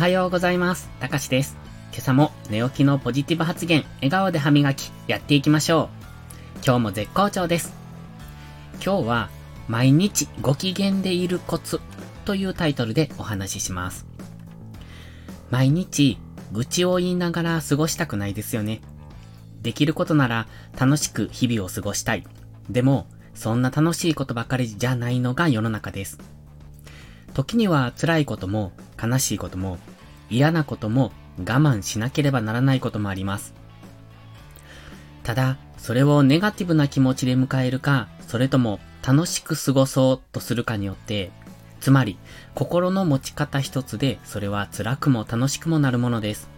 [0.00, 0.88] はようございます。
[0.98, 1.58] たかしです。
[1.92, 5.90] 今朝も寝起きのポジティブ発言、笑顔で歯磨き、やっていきましょ
[6.54, 6.64] う。
[6.64, 7.74] 今日も絶好調です。
[8.82, 9.28] 今日は、
[9.68, 11.82] 毎日ご機嫌でいるコツ
[12.24, 14.06] というタイトルでお話しします。
[15.50, 16.16] 毎日、
[16.50, 18.80] 愚痴を言いながら過ごしたくないですよね。
[19.60, 20.46] できることなら
[20.80, 22.24] 楽しく日々を過ごしたい。
[22.70, 26.16] でも、そんな楽しいことばかりじゃないのが世の中です。
[27.34, 29.78] 時には辛いことも悲しいことも
[30.30, 33.54] 嫌なことも我慢しなければならないこともあります。
[35.22, 41.30] ただ、それをネガティブな気持ちで迎えるか、それとも楽しく過ごそうとするかによって、
[41.80, 42.18] つまり
[42.54, 46.48] 心の持ち方一つでそれは辛くも楽しくもなるものです。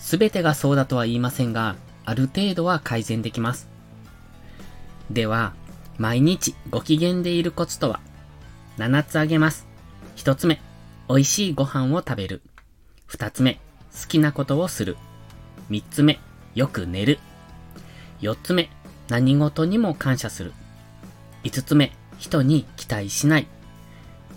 [0.00, 3.68] すべてがそうだとは言いませんが、ある程度は改善できます。
[5.10, 5.54] では、
[5.98, 8.00] 毎日ご機嫌でいるコツとは
[8.78, 9.68] ？7つあげます。
[10.16, 10.60] 1つ目、
[11.12, 12.40] 美味しいご飯を食べる。
[13.10, 13.60] 2つ目、
[13.92, 14.96] 好きなことをする。
[15.68, 16.18] 3つ目、
[16.54, 17.18] よく寝る。
[18.22, 18.70] 4つ目、
[19.10, 20.54] 何事にも感謝する。
[21.44, 23.46] 5つ目、人に期待しない。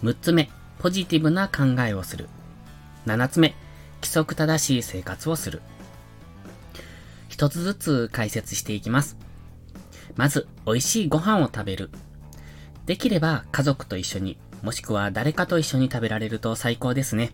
[0.03, 2.27] 6つ目、ポジティブな考えをする。
[3.05, 3.55] 7つ目、
[4.01, 5.61] 規則正しい生活をする。
[7.29, 9.15] 一つずつ解説していきます。
[10.17, 11.89] まず、美味しいご飯を食べる。
[12.85, 17.33] できれば家族と一緒に、もしくは誰かと一緒に食べられると最高ですね。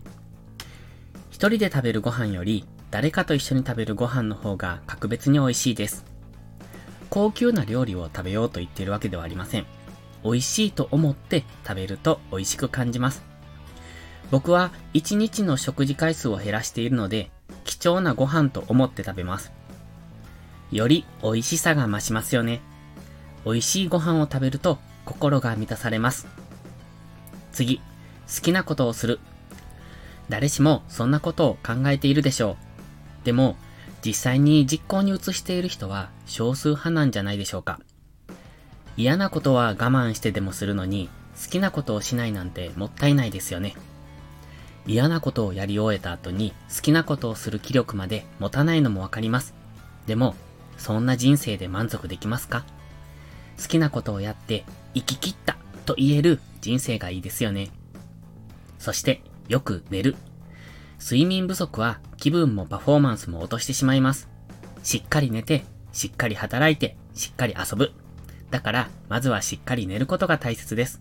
[1.30, 6.04] 一人で食べるご飯より、誰かと一緒に食べるご飯の方が格別に美味しいです。
[7.08, 9.66] 高級な料理を食べようと言っているわけではありません。
[10.22, 13.22] 美味しいと思って食べると美味しく感じます。
[14.30, 17.30] 僕は一日の食事回数を減らしているので、
[17.64, 19.52] 貴重なご飯と思って食べます。
[20.70, 22.60] より美味しさが増しますよね。
[23.46, 26.41] 美味しいご飯を食べると心が満たされます。
[27.52, 29.20] 次、好きなことをする。
[30.28, 32.56] 誰しもそんなことを考えているでしょ
[33.22, 33.26] う。
[33.26, 33.56] でも、
[34.04, 37.78] 実際に実行に移している人は少数派なんじゃないでしょうか。
[38.96, 41.08] 嫌なことは我慢してでもするのに、
[41.42, 43.74] 好きなことをしないなんてもったいないですよね。
[44.86, 49.54] 嫌なことをやり終えた後に好きなことをする気力まで持たないのもわかります。
[50.06, 50.34] でも、
[50.76, 52.64] そんな人生で満足できますか？
[53.60, 54.64] 好きなことをやって
[54.94, 57.68] 生き切ったと言える人生がいいですよね。
[58.78, 60.16] そして、よく寝る。
[60.98, 64.30] 睡眠不足は気分もパフォーマンスも落としてしまいます。
[64.84, 67.92] しっかり寝て、しっかり働いて、しっかり遊ぶ。
[68.50, 71.00] だから、まずはしっかり寝ることが大切です。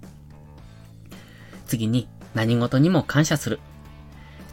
[1.67, 3.59] 次に、何事にも感謝する。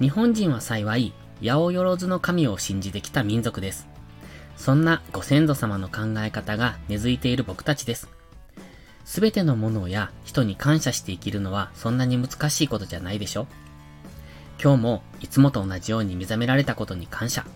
[0.00, 3.88] 日本人は幸い、八百万の神を信じてきた民族です。
[4.56, 8.17] そんなご先祖様の考え方が根付いている僕たちです。
[9.08, 13.46] すべてのものや人に感謝して生きるのはそんなに難しいことじゃないでしょ
[14.62, 17.46] 今日もいつもと同じように目覚められたことに感謝。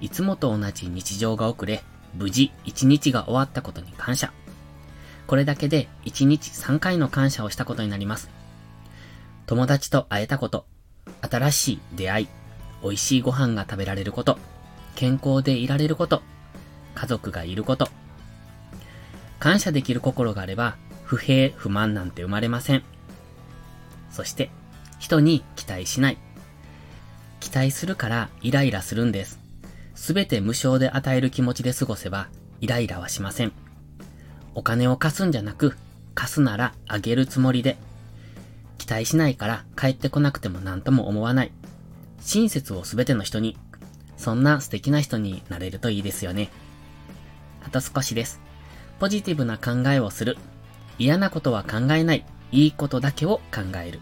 [0.00, 1.82] いつもと同じ日常が遅れ、
[2.14, 4.32] 無事一日が終わったことに感謝。
[5.26, 8.30] これだけで一日3回の感謝をしたことになります。
[9.46, 10.64] 友達と会えたこと、
[11.28, 12.28] 新しい出会い、
[12.84, 14.38] 美味しいご飯が食べられること、
[14.94, 16.22] 健康でいられること、
[16.94, 17.88] 家族がいること。
[19.38, 22.82] 感謝できる心があれば、不平不満なんて生まれません。
[24.10, 24.50] そして、
[24.98, 26.18] 人に期待しない。
[27.40, 29.38] 期待するからイライラするんです。
[29.94, 32.28] すべて無償で与える気持ちで過ごせば、
[32.60, 33.52] イライラはしません。
[34.54, 35.76] お金を貸すんじゃなく、
[36.14, 37.76] 貸すならあげるつもりで。
[38.76, 41.52] 期待しないから帰ってこなくても何とも思わない。
[42.20, 43.56] 親切をすべての人に。
[44.16, 46.50] そんな素敵な人になれるといいですよね。
[47.64, 48.47] あと少しです。
[48.98, 50.36] ポジティブな考えをする。
[50.98, 52.24] 嫌なことは考えない。
[52.50, 54.00] いいことだけを考える。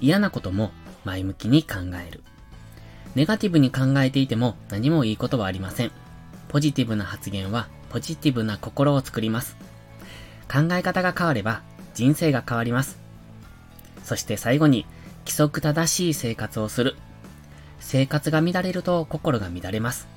[0.00, 0.72] 嫌なことも
[1.04, 1.76] 前向きに考
[2.06, 2.22] える。
[3.14, 5.92] ネガティブに考えていても何もいいことはありません。
[6.48, 9.56] ポジティブな発言はポジティブな心を作ります。
[10.52, 11.62] 考え方が変われば
[11.94, 12.98] 人生が変わります。
[14.02, 14.84] そして最後に
[15.20, 16.96] 規則正しい生活をする。
[17.78, 20.08] 生活が乱れると心が乱れます。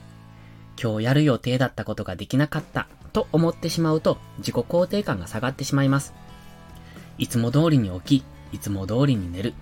[0.81, 2.87] 今日やる予定だったことができなかった
[3.17, 6.13] と思ってしまうと自己肯定感が下がってしまいます。
[7.17, 9.55] いつも通りに起き、いつも通りに寝る。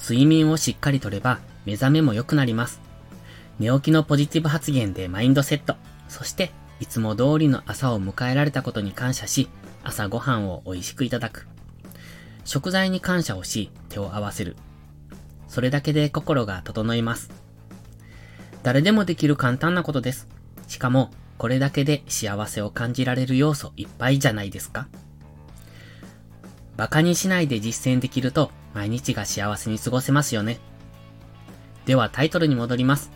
[0.00, 2.80] 睡眠をしっかりとれば目覚めも良くなります。
[3.58, 5.74] 寝起きのポジティブ発言でマインドセット。
[6.08, 9.48] そして、いつも通りの朝を迎えられたことに感謝し、
[9.82, 11.48] 朝ごはんを美味しくいただく。
[12.44, 14.54] 食材に感謝をし、手を合わせる。
[15.48, 17.28] それだけで心が整います。
[18.62, 20.28] 誰でもできる簡単なことです。
[20.68, 24.88] しかも、これだけで幸せを感じられる要素いっぱいじゃないですか
[26.76, 30.58] 馬鹿にしないで実践できると、毎日が幸せに過ごせますよね。
[31.86, 33.10] ではタイトルに戻ります。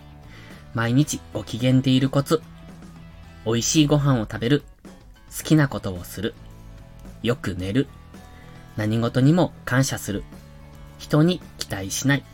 [0.75, 2.43] 毎日ご機嫌でいるコツ。
[3.45, 4.63] 美味しいご飯を食べる。
[5.37, 6.35] 好きなことをする。
[7.23, 7.87] よく寝る。
[8.77, 10.25] 何事にも感謝する。
[10.99, 12.25] 人に期待しない。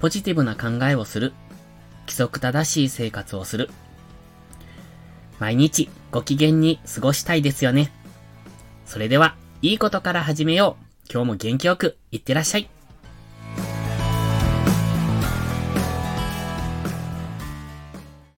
[0.00, 1.32] ポジティブな考えをする。
[2.02, 3.70] 規則正しい生活をする。
[5.38, 7.92] 毎日ご機嫌に過ごしたいですよね。
[8.86, 10.84] それでは、いいことから始めよう。
[11.12, 12.73] 今日も元気よくいってらっしゃい。